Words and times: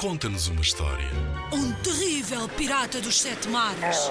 conta-nos 0.00 0.48
uma 0.48 0.62
história. 0.62 1.10
Um 1.52 1.72
terrível 1.82 2.48
pirata 2.48 3.02
dos 3.02 3.20
sete 3.20 3.46
mares. 3.48 4.10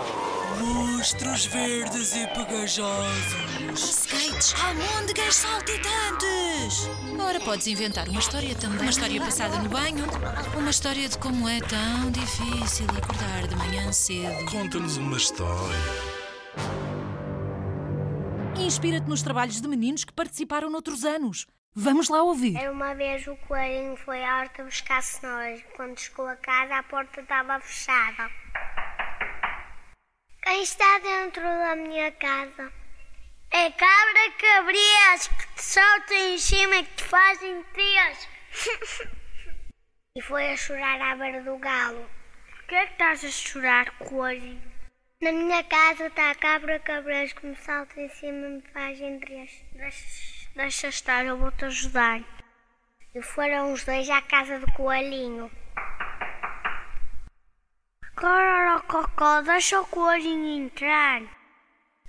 Monstros 0.60 1.48
verdes 1.48 2.16
e 2.16 2.28
pegajosos. 2.28 3.74
Skates, 3.74 4.54
almôndegas 4.64 5.34
saltitantes. 5.34 6.88
Ora, 7.20 7.40
podes 7.40 7.66
inventar 7.66 8.08
uma 8.08 8.20
história 8.20 8.54
também. 8.54 8.82
Uma 8.82 8.90
história 8.92 9.20
passada 9.20 9.58
no 9.58 9.70
banho. 9.70 10.06
Uma 10.56 10.70
história 10.70 11.10
de 11.10 11.18
como 11.18 11.50
é 11.50 11.60
tão 11.60 12.12
difícil 12.12 12.86
acordar 12.96 13.48
de 13.48 13.56
manhã 13.56 13.92
cedo. 13.92 14.46
Conta-nos 14.52 14.96
uma 14.98 15.18
história. 15.18 15.76
Inspira-te 18.60 19.10
nos 19.10 19.24
trabalhos 19.24 19.60
de 19.60 19.68
meninos 19.68 20.04
que 20.04 20.14
participaram 20.14 20.70
noutros 20.70 21.04
anos. 21.04 21.48
Vamos 21.82 22.10
lá 22.10 22.22
ouvir. 22.24 22.58
Era 22.58 22.74
uma 22.74 22.94
vez 22.94 23.26
o 23.26 23.38
coelhinho 23.38 23.96
foi 23.96 24.22
à 24.22 24.40
horta 24.40 24.66
buscar 24.66 25.02
cenouras. 25.02 25.64
Quando 25.78 25.98
chegou 25.98 26.28
a 26.28 26.36
casa, 26.36 26.76
a 26.76 26.84
porta 26.84 27.22
estava 27.22 27.58
fechada. 27.62 28.30
Quem 30.44 30.62
está 30.62 31.00
dentro 31.00 31.42
da 31.42 31.78
minha 31.78 32.12
casa? 32.12 32.70
É 33.52 33.72
cabra 33.72 34.32
cabrias 34.38 35.28
que 35.30 35.54
te 35.56 35.64
saltam 35.64 36.18
em 36.18 36.38
cima 36.38 36.76
e 36.76 36.84
que 36.84 36.96
te 36.96 37.04
fazem 37.06 37.64
trias. 37.72 38.28
e 40.18 40.22
foi 40.22 40.52
a 40.52 40.58
chorar 40.58 41.02
à 41.02 41.16
beira 41.16 41.42
do 41.44 41.58
galo. 41.60 42.10
Por 42.58 42.64
que 42.68 42.76
é 42.76 42.88
que 42.88 42.92
estás 42.92 43.24
a 43.24 43.30
chorar, 43.30 43.90
coelhinho? 44.00 44.70
Na 45.22 45.32
minha 45.32 45.64
casa 45.64 46.08
está 46.08 46.32
a 46.32 46.36
cabra 46.36 46.78
cabras 46.80 47.32
que 47.32 47.46
me 47.46 47.56
salta 47.56 48.02
em 48.02 48.10
cima 48.10 48.48
e 48.48 48.50
me 48.50 48.62
fazem 48.74 49.18
trias. 49.22 49.52
Deixa, 50.60 50.90
estar, 50.90 51.26
eu 51.26 51.38
vou-te 51.38 51.64
ajudar. 51.64 52.20
E 53.16 53.22
foram 53.22 53.72
os 53.72 53.86
dois 53.86 54.10
à 54.10 54.22
casa 54.22 54.60
do 54.60 54.70
coelhinho. 54.74 55.50
Cororococó, 58.14 59.42
deixa 59.42 59.80
o 59.80 59.86
coelhinho 59.86 60.66
entrar. 60.66 61.22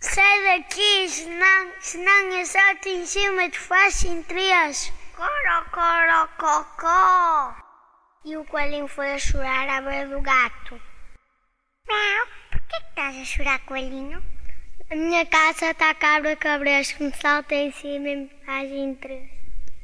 Sai 0.00 0.58
daqui, 0.58 1.08
senão, 1.08 1.72
senão 1.78 2.32
eu 2.32 2.44
salto 2.44 2.88
em 2.88 3.06
cima 3.06 3.44
e 3.44 3.50
te 3.50 3.58
faço 3.60 4.08
em 4.08 4.20
três. 4.24 4.92
Corocorococó. 5.14 7.54
E 8.24 8.36
o 8.36 8.44
coelhinho 8.46 8.88
foi 8.88 9.12
a 9.12 9.18
chorar 9.20 9.68
à 9.68 9.80
beira 9.80 10.08
do 10.08 10.20
gato. 10.20 10.82
Não, 11.86 12.26
por 12.50 12.60
que 12.62 12.76
estás 12.78 13.16
a 13.16 13.24
chorar, 13.24 13.60
coelhinho? 13.60 14.20
A 14.92 14.96
minha 14.96 15.24
casa 15.24 15.70
está 15.70 15.90
a 15.90 15.94
cabra 15.94 16.34
cabres 16.34 16.90
que 16.90 17.04
me 17.04 17.14
salta 17.14 17.54
em 17.54 17.70
cima 17.70 18.08
e 18.08 18.16
me 18.16 18.28
faz 18.44 18.98
três. 18.98 19.30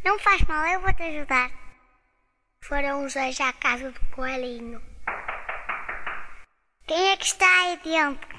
Não 0.05 0.19
faz 0.19 0.43
mal, 0.43 0.67
eu 0.67 0.81
vou 0.81 0.93
te 0.95 1.03
ajudar. 1.05 1.49
Foram 2.61 3.05
os 3.05 3.15
dois 3.15 3.41
à 3.41 3.53
casa 3.53 3.93
do 3.93 4.01
coelhinho. 4.07 4.83
Quem 6.89 7.13
é 7.13 7.17
que 7.17 7.25
está 7.25 7.47
aí 7.47 7.77
dentro? 7.85 8.37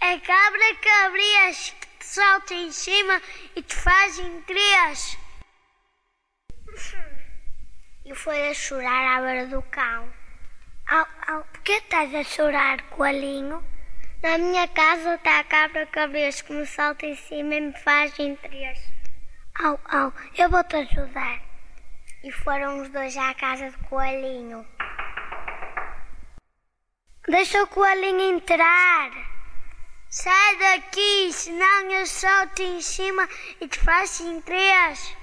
A 0.00 0.20
cabra 0.20 0.74
cabrias 0.80 1.70
que 1.70 1.86
te 1.98 2.06
salta 2.06 2.54
em 2.54 2.70
cima 2.70 3.20
e 3.56 3.62
te 3.62 3.74
faz 3.74 4.16
em 4.20 4.42
três. 4.42 5.18
E 8.04 8.14
foi 8.14 8.48
a 8.48 8.54
chorar 8.54 9.18
à 9.18 9.22
beira 9.22 9.46
do 9.48 9.60
cão. 9.60 10.08
Au, 10.88 11.08
au, 11.26 11.42
por 11.46 11.62
que 11.62 11.72
estás 11.72 12.14
a 12.14 12.22
chorar, 12.22 12.80
coelhinho? 12.90 13.75
Na 14.26 14.38
minha 14.38 14.66
casa 14.66 15.14
está 15.14 15.38
a 15.38 15.44
cabra 15.44 15.86
cabrias 15.86 16.42
que 16.42 16.52
me 16.52 16.66
salta 16.66 17.06
em 17.06 17.14
cima 17.14 17.54
e 17.54 17.60
me 17.60 17.72
faz 17.72 18.18
em 18.18 18.34
três. 18.34 18.76
Au, 19.62 19.78
au, 19.84 20.12
eu 20.36 20.50
vou 20.50 20.64
te 20.64 20.74
ajudar. 20.74 21.40
E 22.24 22.32
foram 22.32 22.82
os 22.82 22.88
dois 22.88 23.16
à 23.16 23.32
casa 23.34 23.70
do 23.70 23.78
coelhinho. 23.84 24.66
Deixa 27.28 27.62
o 27.62 27.68
coelhinho 27.68 28.36
entrar. 28.36 29.12
Sai 30.10 30.56
daqui, 30.56 31.32
senão 31.32 31.92
eu 31.92 32.04
salto 32.04 32.62
em 32.62 32.80
cima 32.80 33.28
e 33.60 33.68
te 33.68 33.78
faço 33.78 34.26
em 34.26 34.40
três. 34.40 35.16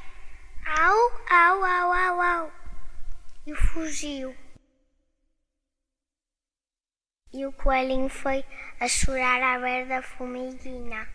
Au, 0.65 1.11
au, 1.29 1.65
au, 1.65 1.93
au, 1.93 2.21
au. 2.21 2.51
E 3.45 3.53
fugiu. 3.53 4.33
E 7.33 7.45
o 7.47 7.51
coelhinho 7.51 8.09
foi 8.09 8.45
a 8.79 8.87
chorar 8.87 9.41
à 9.41 9.59
beira 9.59 9.87
da 9.87 10.01
formiguinha. 10.03 11.07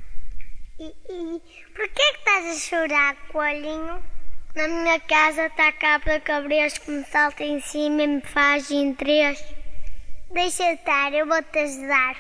E, 0.81 0.93
e 1.09 1.43
por 1.75 1.89
que 1.89 2.03
estás 2.03 2.45
a 2.47 2.55
chorar, 2.59 3.15
coelhinho? 3.29 4.03
Na 4.57 4.67
minha 4.67 4.99
casa 4.99 5.47
está 5.47 5.69
a 5.69 5.73
cabra 5.73 6.21
cabres 6.21 6.79
que 6.79 6.91
me 6.91 7.05
salta 7.05 7.45
em 7.45 7.61
cima 7.61 8.03
e 8.03 8.07
me 8.09 8.21
faz 8.21 8.69
em 8.73 8.93
três. 8.95 9.39
Deixa 10.33 10.73
estar, 10.73 11.15
eu 11.15 11.27
vou 11.27 11.41
te 11.43 11.59
ajudar. 11.61 12.17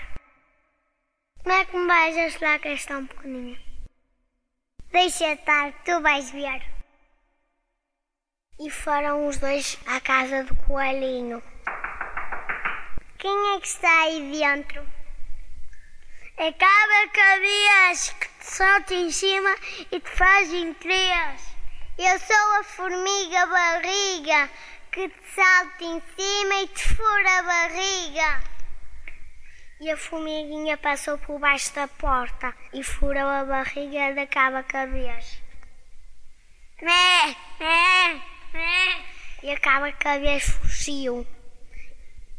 Como 1.43 1.55
é 1.55 1.65
que 1.65 1.77
me 1.77 1.87
vais 1.87 2.17
ajudar 2.17 2.61
que 2.61 2.69
és 2.69 2.87
tão 2.87 3.05
pequenina? 3.05 3.59
Deixa 4.93 5.33
estar, 5.33 5.73
tu 5.85 6.01
vais 6.01 6.31
ver. 6.31 6.63
E 8.61 8.71
foram 8.71 9.27
os 9.27 9.39
dois 9.39 9.77
à 9.87 10.01
casa 10.01 10.45
do 10.45 10.55
coelhinho. 10.67 11.43
Quem 13.19 13.57
é 13.57 13.61
que 13.61 13.67
está 13.67 14.03
aí 14.03 14.31
dentro? 14.31 14.81
É 16.37 16.53
cabra 16.53 17.09
cabrias 17.13 18.11
que 18.11 18.29
te 18.29 18.45
salta 18.45 18.95
em 18.95 19.11
cima 19.11 19.57
e 19.91 19.99
te 19.99 20.09
faz 20.09 20.55
em 20.55 20.73
três. 20.75 21.57
Eu 21.99 22.17
sou 22.21 22.61
a 22.61 22.63
formiga 22.63 23.47
barriga 23.47 24.49
que 24.93 25.09
te 25.09 25.35
salta 25.35 25.83
em 25.83 26.01
cima 26.17 26.55
e 26.63 26.69
te 26.69 26.95
fura 26.95 27.39
a 27.39 27.43
barriga. 27.43 28.45
E 29.81 29.91
a 29.91 29.97
formiguinha 29.97 30.77
passou 30.77 31.19
por 31.19 31.41
baixo 31.41 31.75
da 31.75 31.89
porta 31.89 32.55
e 32.73 32.85
furou 32.85 33.27
a 33.27 33.45
barriga 33.45 34.15
da 34.15 34.29
cabra 34.29 34.63
cabrias. 34.63 35.43
Mé, 36.81 37.37
mé, 37.59 38.23
mé. 38.53 39.05
E 39.43 39.51
a 39.51 39.59
cabra 39.59 39.91
cabrias 39.91 40.45
fugiu. 40.45 41.27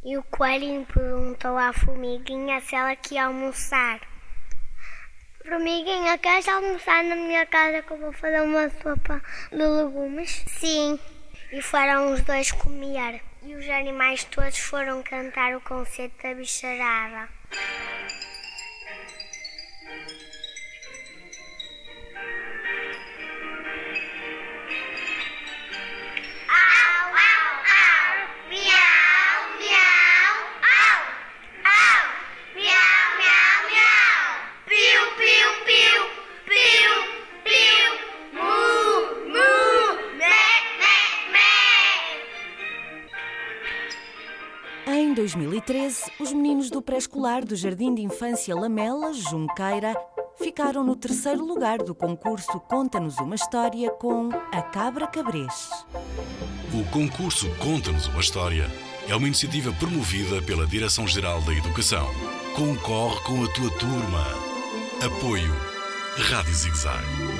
E 0.01 0.17
o 0.17 0.23
coelhinho 0.23 0.85
perguntou 0.85 1.57
à 1.57 1.73
formiguinha 1.73 2.61
se 2.61 2.73
ela 2.73 2.95
queria 2.95 3.25
almoçar. 3.25 3.99
Formiguinha, 5.45 6.17
queres 6.17 6.47
almoçar 6.47 7.03
na 7.03 7.15
minha 7.15 7.45
casa 7.45 7.81
que 7.81 7.91
eu 7.91 7.97
vou 7.97 8.13
fazer 8.13 8.41
uma 8.41 8.69
sopa 8.69 9.21
de 9.51 9.57
legumes? 9.57 10.45
Sim. 10.47 10.97
E 11.51 11.61
foram 11.61 12.13
os 12.13 12.21
dois 12.21 12.49
comer. 12.51 13.21
E 13.43 13.53
os 13.55 13.69
animais 13.69 14.23
todos 14.23 14.57
foram 14.57 15.03
cantar 15.03 15.55
o 15.55 15.61
conceito 15.61 16.21
da 16.23 16.33
bicharada. 16.33 17.27
Em 45.09 45.13
2013, 45.15 46.03
os 46.19 46.31
meninos 46.31 46.69
do 46.69 46.83
pré-escolar 46.83 47.43
do 47.43 47.55
Jardim 47.55 47.95
de 47.95 48.03
Infância 48.03 48.55
Lamela, 48.55 49.11
Junqueira, 49.11 49.99
ficaram 50.37 50.83
no 50.83 50.95
terceiro 50.95 51.43
lugar 51.43 51.79
do 51.79 51.95
concurso 51.95 52.59
Conta-nos 52.69 53.17
uma 53.17 53.33
História 53.33 53.89
com 53.89 54.29
A 54.51 54.61
Cabra 54.61 55.07
Cabrês. 55.07 55.71
O 56.71 56.83
concurso 56.91 57.49
Conta-nos 57.55 58.05
uma 58.05 58.19
História 58.19 58.69
é 59.07 59.15
uma 59.15 59.25
iniciativa 59.25 59.73
promovida 59.73 60.43
pela 60.43 60.67
Direção-Geral 60.67 61.41
da 61.41 61.53
Educação. 61.53 62.05
Concorre 62.55 63.19
com 63.21 63.43
a 63.43 63.47
tua 63.47 63.71
turma. 63.79 64.23
Apoio 65.03 65.55
Rádio 66.17 66.53
Zigzag. 66.53 67.38